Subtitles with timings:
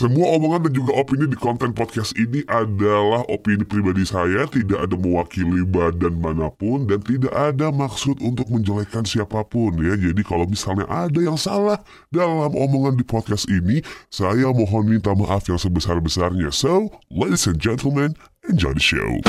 [0.00, 4.96] Semua omongan dan juga opini di konten podcast ini adalah opini pribadi saya, tidak ada
[4.96, 10.00] mewakili badan mana pun dan tidak ada maksud untuk menjelekkan siapa pun ya.
[10.00, 11.76] Jadi kalau misalnya ada yang salah
[12.08, 16.48] dalam omongan di podcast ini, saya mohon minta maaf yang sebesar-besarnya.
[16.48, 18.16] So, ladies and gentlemen,
[18.48, 19.20] enjoy the show.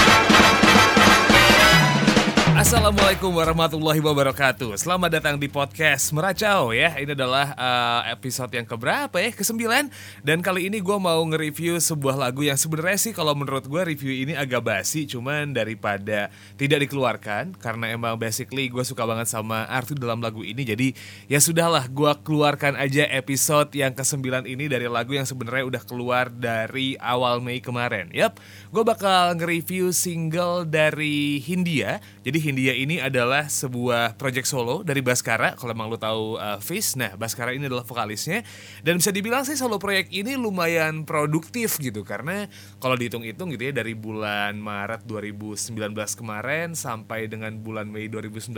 [2.61, 4.77] Assalamualaikum warahmatullahi wabarakatuh.
[4.77, 6.93] Selamat datang di podcast Meracau ya.
[6.93, 9.33] Ini adalah uh, episode yang keberapa ya?
[9.33, 9.89] Kesembilan.
[10.21, 14.13] Dan kali ini gue mau nge-review sebuah lagu yang sebenarnya sih Kalau menurut gue review
[14.13, 19.97] ini agak basi Cuman daripada tidak dikeluarkan Karena emang basically gue suka banget sama arti
[19.97, 20.61] dalam lagu ini.
[20.61, 20.93] Jadi
[21.25, 26.29] ya sudahlah gue keluarkan aja episode yang kesembilan ini Dari lagu yang sebenarnya udah keluar
[26.29, 28.13] dari awal Mei kemarin.
[28.13, 28.37] Yap,
[28.69, 31.97] gue bakal nge-review single dari Hindia.
[32.21, 35.55] Jadi Hindia ini adalah sebuah project solo dari Baskara.
[35.55, 38.43] Kalau emang lo tahu uh, Fish, nah Baskara ini adalah vokalisnya.
[38.83, 42.03] Dan bisa dibilang sih solo proyek ini lumayan produktif gitu.
[42.03, 42.51] Karena
[42.83, 45.79] kalau dihitung-hitung gitu ya dari bulan Maret 2019
[46.19, 48.51] kemarin sampai dengan bulan Mei 2019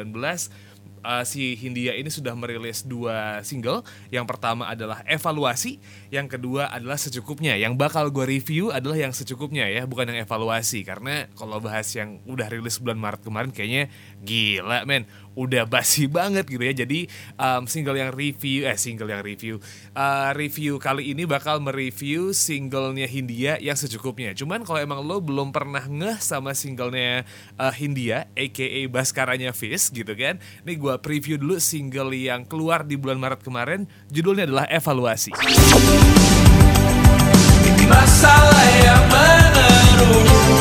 [1.04, 3.86] uh, si Hindia ini sudah merilis dua single.
[4.10, 5.78] Yang pertama adalah Evaluasi,
[6.10, 7.54] yang kedua adalah Secukupnya.
[7.60, 10.82] Yang bakal gue review adalah yang secukupnya ya, bukan yang evaluasi.
[10.88, 13.92] Karena kalau bahas yang udah rilis bulan Maret kemarin kayaknya
[14.24, 16.74] gila men udah basi banget gitu ya.
[16.74, 19.60] Jadi um, single yang review eh single yang review
[19.98, 24.34] uh, review kali ini bakal mereview singlenya Hindia yang secukupnya.
[24.34, 27.26] Cuman kalau emang lo belum pernah ngeh sama singlenya
[27.58, 30.42] uh, Hindia aka Baskaranya Fish gitu kan.
[30.66, 33.86] Nih gue preview dulu single yang keluar di bulan Maret kemarin.
[34.10, 35.34] Judulnya adalah Evaluasi.
[37.84, 40.53] Masalah yang meneru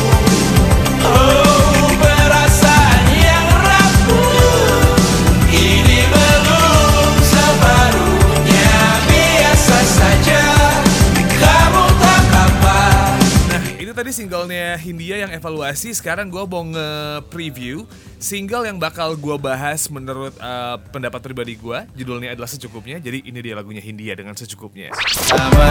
[14.77, 15.91] Hindia yang evaluasi.
[15.93, 17.85] Sekarang gue mau nge-preview
[18.21, 21.79] single yang bakal gue bahas menurut uh, pendapat pribadi gue.
[21.97, 23.01] Judulnya adalah Secukupnya.
[23.01, 24.93] Jadi ini dia lagunya Hindia dengan Secukupnya.
[25.11, 25.69] Sama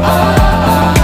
[0.00, 0.99] Sia-sia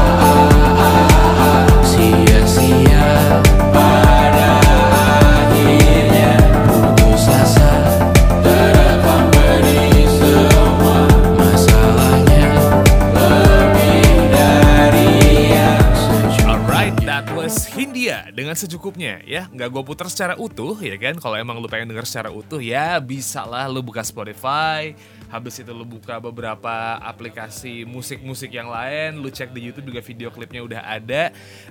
[18.57, 19.53] dengan secukupnya ya.
[19.53, 21.21] Nggak gue putar secara utuh ya kan.
[21.21, 24.97] Kalau emang lu pengen denger secara utuh ya bisa lah lu buka Spotify.
[25.29, 29.21] Habis itu lu buka beberapa aplikasi musik-musik yang lain.
[29.21, 31.23] Lu cek di YouTube juga video klipnya udah ada.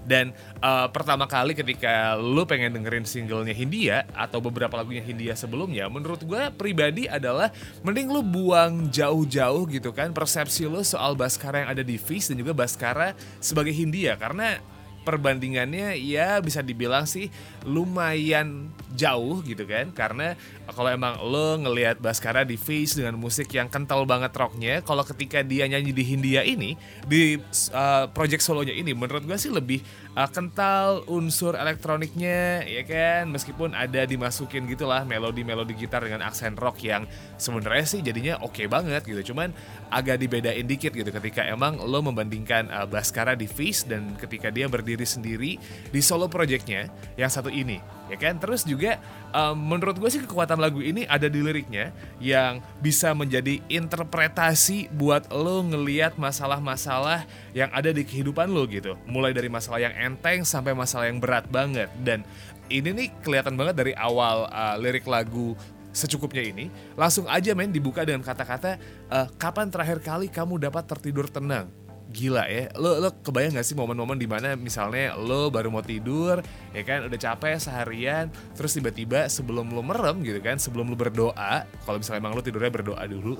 [0.05, 0.29] Dan
[0.61, 6.21] eh, pertama kali ketika lu pengen dengerin singlenya Hindia atau beberapa lagunya Hindia sebelumnya, menurut
[6.21, 7.49] gue pribadi adalah
[7.81, 12.37] mending lu buang jauh-jauh gitu kan persepsi lu soal Baskara yang ada di Fish dan
[12.37, 14.59] juga Baskara sebagai Hindia karena
[15.05, 17.29] perbandingannya ya bisa dibilang sih
[17.63, 19.93] lumayan jauh gitu kan.
[19.93, 20.33] Karena
[20.73, 25.45] kalau emang lo ngelihat Baskara di Face dengan musik yang kental banget rocknya kalau ketika
[25.45, 26.73] dia nyanyi di Hindia ini
[27.05, 27.37] di
[27.69, 29.85] uh, project solonya ini menurut gue sih lebih
[30.17, 33.29] uh, kental unsur elektroniknya ya kan?
[33.29, 37.05] Meskipun ada dimasukin gitulah melodi-melodi gitar dengan aksen rock yang
[37.37, 39.35] sebenarnya sih jadinya oke banget gitu.
[39.35, 39.51] Cuman
[39.91, 44.71] agak dibedain dikit gitu ketika emang lo membandingkan uh, Baskara di Face dan ketika dia
[44.71, 45.59] berdiri sendiri
[45.91, 46.87] di solo projectnya
[47.19, 48.37] yang satu ini ya kan?
[48.37, 49.01] Terus juga
[49.33, 51.91] um, menurut gue sih kekuatan lagu ini ada di liriknya
[52.21, 58.95] yang bisa menjadi interpretasi buat lo ngeliat masalah-masalah yang ada di kehidupan lo gitu.
[59.09, 61.89] Mulai dari masalah yang enteng sampai masalah yang berat banget.
[62.01, 62.23] Dan
[62.69, 65.53] ini nih kelihatan banget dari awal uh, lirik lagu
[65.95, 66.67] secukupnya ini
[66.99, 68.75] langsung aja main dibuka dengan kata-kata
[69.07, 71.71] uh, kapan terakhir kali kamu dapat tertidur tenang
[72.11, 72.69] gila ya.
[72.77, 76.41] Lo lo kebayang gak sih momen-momen di mana misalnya lo baru mau tidur
[76.73, 81.63] ya kan udah capek seharian terus tiba-tiba sebelum lo merem gitu kan sebelum lo berdoa
[81.87, 83.35] kalau misalnya emang lo tidurnya berdoa dulu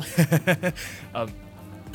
[1.18, 1.30] um,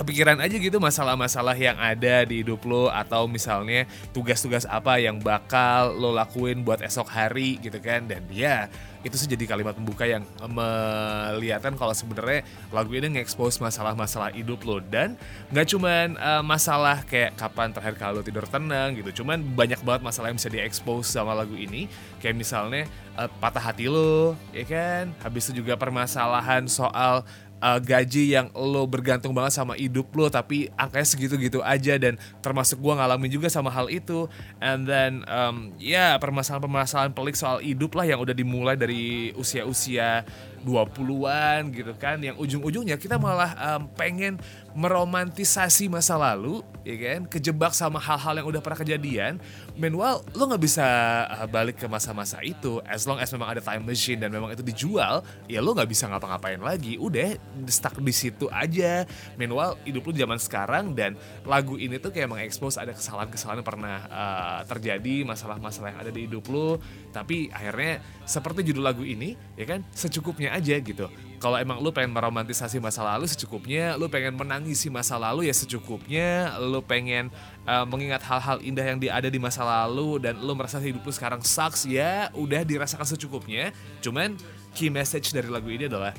[0.01, 3.85] kepikiran aja gitu masalah-masalah yang ada di hidup lo atau misalnya
[4.17, 8.09] tugas-tugas apa yang bakal lo lakuin buat esok hari gitu kan.
[8.09, 8.73] Dan ya
[9.05, 14.81] itu sih jadi kalimat pembuka yang melihatkan kalau sebenarnya lagu ini nge-expose masalah-masalah hidup lo.
[14.81, 15.21] Dan
[15.53, 20.01] nggak cuman uh, masalah kayak kapan terakhir kali lo tidur tenang gitu cuman banyak banget
[20.01, 21.93] masalah yang bisa di-expose sama lagu ini.
[22.25, 22.89] Kayak misalnya
[23.21, 25.13] uh, patah hati lo ya kan?
[25.21, 27.21] Habis itu juga permasalahan soal
[27.61, 32.81] uh, gaji yang lo bergantung banget sama hidup lo tapi angkanya segitu-gitu aja dan termasuk
[32.81, 34.27] gua ngalamin juga sama hal itu.
[34.59, 40.25] And then um, ya permasalahan-permasalahan pelik soal hidup lah yang udah dimulai dari usia-usia
[40.65, 44.35] 20-an gitu kan yang ujung-ujungnya kita malah em, pengen
[44.77, 49.43] meromantisasi masa lalu ya kan kejebak sama hal-hal yang udah pernah kejadian.
[49.77, 50.87] Meanwhile lo nggak bisa
[51.27, 52.79] uh, balik ke masa-masa itu.
[52.87, 56.07] As long as memang ada time machine dan memang itu dijual ya lo nggak bisa
[56.07, 56.97] ngapa-ngapain lagi.
[56.97, 57.37] Udah
[57.67, 59.05] stuck di situ aja.
[59.37, 63.97] Meanwhile hidup lo zaman sekarang dan lagu ini tuh kayak mengekspos ada kesalahan-kesalahan yang pernah
[64.09, 66.79] uh, terjadi masalah-masalah yang ada di hidup lo.
[67.11, 71.07] Tapi akhirnya seperti judul lagu ini ya kan secukupnya aja gitu.
[71.41, 76.53] Kalau emang lu pengen meromantisasi masa lalu secukupnya, lu pengen menangisi masa lalu ya secukupnya,
[76.61, 77.33] lu pengen
[77.65, 81.41] uh, mengingat hal-hal indah yang ada di masa lalu dan lu merasa hidup lu sekarang
[81.41, 83.73] sucks ya udah dirasakan secukupnya.
[84.05, 84.37] Cuman
[84.77, 86.13] key message dari lagu ini adalah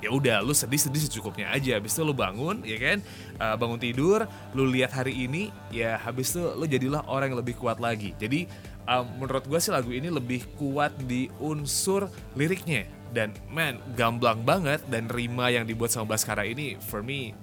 [0.00, 1.76] ya udah lu sedih-sedih secukupnya aja.
[1.76, 3.04] Habis itu lu bangun ya kan?
[3.36, 4.24] Uh, bangun tidur
[4.56, 8.16] lu lihat hari ini ya habis itu lu jadilah orang yang lebih kuat lagi.
[8.16, 8.48] Jadi
[8.88, 14.84] um, menurut gue sih lagu ini lebih kuat di unsur liriknya dan man gamblang banget
[14.88, 17.34] dan rima yang dibuat sama Baskara ini for me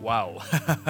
[0.00, 0.40] wow.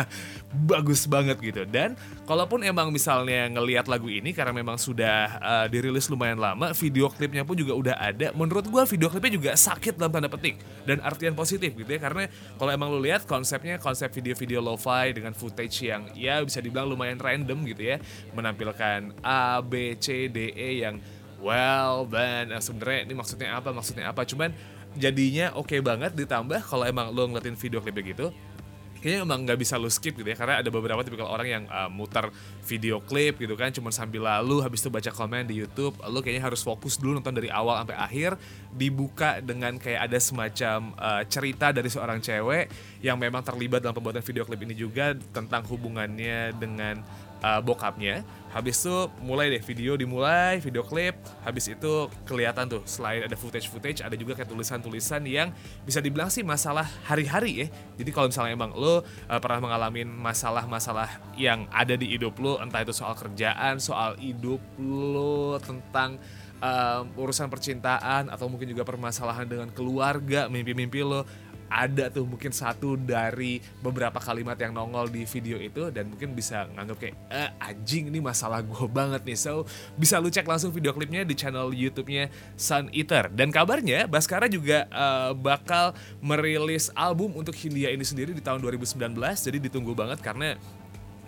[0.71, 1.63] Bagus banget gitu.
[1.67, 7.11] Dan kalaupun emang misalnya ngelihat lagu ini karena memang sudah uh, dirilis lumayan lama video
[7.11, 11.03] klipnya pun juga udah ada menurut gua video klipnya juga sakit dalam tanda petik dan
[11.03, 12.01] artian positif gitu ya.
[12.01, 16.89] Karena kalau emang lu lihat konsepnya konsep video-video lo-fi dengan footage yang ya bisa dibilang
[16.89, 17.97] lumayan random gitu ya
[18.33, 20.99] menampilkan A B C D E yang
[21.41, 24.53] well dan eh, sebenarnya ini maksudnya apa maksudnya apa cuman
[24.95, 28.27] jadinya oke banget ditambah kalau emang lo ngeliatin video klipnya gitu
[29.01, 31.89] kayaknya emang nggak bisa lu skip gitu ya karena ada beberapa tipikal orang yang uh,
[31.89, 32.29] muter
[32.69, 36.53] video klip gitu kan cuma sambil lalu habis itu baca komen di YouTube lu kayaknya
[36.53, 38.37] harus fokus dulu nonton dari awal sampai akhir
[38.77, 42.69] dibuka dengan kayak ada semacam uh, cerita dari seorang cewek
[43.01, 47.01] yang memang terlibat dalam pembuatan video klip ini juga tentang hubungannya dengan
[47.41, 48.23] uh, bokapnya.
[48.51, 51.15] Habis itu mulai deh video dimulai, video klip.
[51.47, 55.55] Habis itu kelihatan tuh selain ada footage-footage ada juga kayak tulisan-tulisan yang
[55.87, 57.67] bisa dibilang sih masalah hari-hari ya.
[57.95, 59.03] Jadi kalau misalnya emang lo uh,
[59.39, 65.57] pernah mengalami masalah-masalah yang ada di hidup lo, entah itu soal kerjaan, soal hidup lo,
[65.63, 66.19] tentang
[66.59, 71.23] um, urusan percintaan atau mungkin juga permasalahan dengan keluarga, mimpi-mimpi lo
[71.71, 76.67] ada tuh mungkin satu dari beberapa kalimat yang nongol di video itu dan mungkin bisa
[76.75, 79.39] nganggap kayak eh, anjing ini masalah gue banget nih.
[79.39, 79.65] So
[79.95, 82.29] bisa lu cek langsung video klipnya di channel YouTube-nya
[82.59, 83.31] Sun Eater.
[83.31, 89.15] Dan kabarnya Baskara juga eh, bakal merilis album untuk Hindia ini sendiri di tahun 2019
[89.17, 90.59] jadi ditunggu banget karena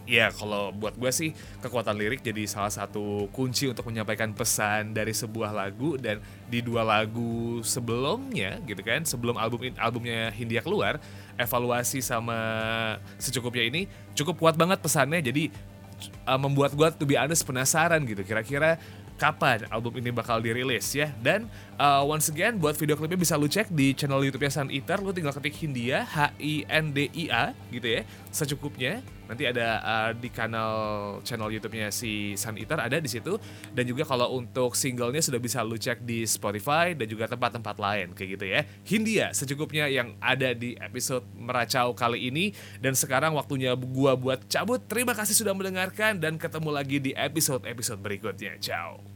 [0.02, 1.30] Ya kalau buat gue sih
[1.62, 6.18] kekuatan lirik jadi salah satu kunci untuk menyampaikan pesan dari sebuah lagu dan
[6.50, 10.98] di dua lagu sebelumnya gitu kan sebelum album albumnya Hindia keluar
[11.38, 12.34] evaluasi sama
[13.14, 13.82] secukupnya ini
[14.18, 15.22] cukup kuat banget pesannya.
[15.22, 15.54] Jadi
[16.26, 18.82] uh, membuat gue tuh be honest penasaran gitu kira-kira
[19.22, 21.14] kapan album ini bakal dirilis ya.
[21.22, 21.46] Dan
[21.78, 25.14] uh, once again buat video klipnya bisa lu cek di channel YouTube-nya Sun Eater lu
[25.14, 28.02] tinggal ketik Hindia H I N D I A gitu ya
[28.34, 30.72] secukupnya nanti ada uh, di kanal
[31.22, 33.38] channel YouTube-nya si Sun Eater ada di situ.
[33.70, 38.14] Dan juga kalau untuk singlenya sudah bisa lu cek di Spotify dan juga tempat-tempat lain
[38.16, 38.60] kayak gitu ya.
[38.86, 42.54] Hindia secukupnya yang ada di episode meracau kali ini.
[42.80, 44.82] Dan sekarang waktunya gua buat cabut.
[44.86, 48.58] Terima kasih sudah mendengarkan dan ketemu lagi di episode-episode berikutnya.
[48.58, 49.12] Ciao